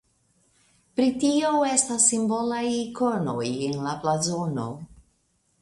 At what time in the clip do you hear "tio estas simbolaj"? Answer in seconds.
1.23-2.63